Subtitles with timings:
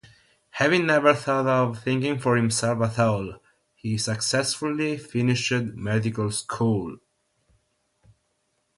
[0.53, 3.39] Having never thought of thinking for himself at all,
[3.75, 6.97] he successfully finished medical school.